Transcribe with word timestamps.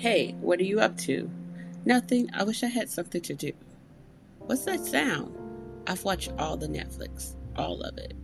Hey, 0.00 0.32
what 0.40 0.58
are 0.60 0.64
you 0.64 0.80
up 0.80 0.96
to? 1.00 1.30
Nothing. 1.84 2.30
I 2.32 2.42
wish 2.44 2.62
I 2.62 2.68
had 2.68 2.88
something 2.88 3.20
to 3.20 3.34
do. 3.34 3.52
What's 4.38 4.64
that 4.64 4.80
sound? 4.80 5.36
I've 5.86 6.02
watched 6.04 6.32
all 6.38 6.56
the 6.56 6.68
Netflix, 6.68 7.36
all 7.54 7.82
of 7.82 7.98
it. 7.98 8.14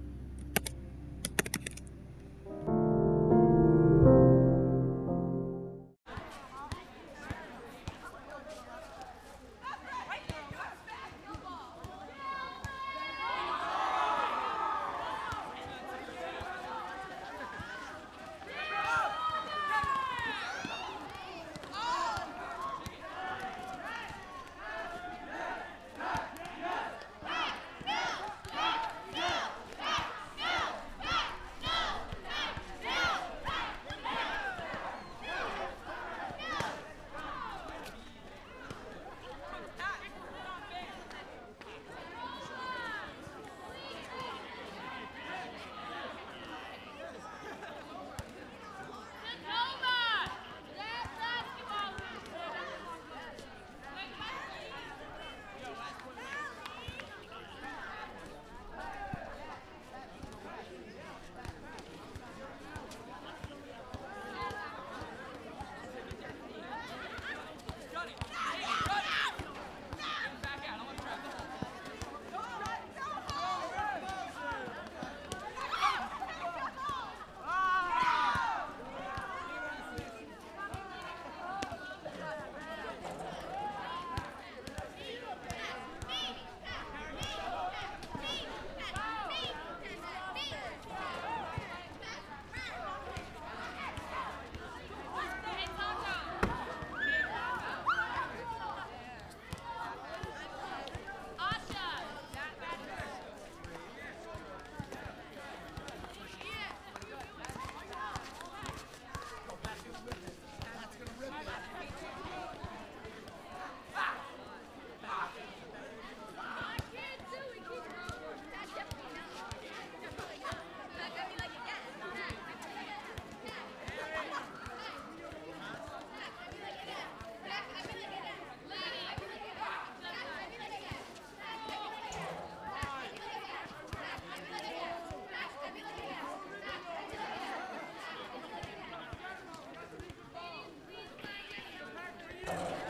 You 142.49 142.86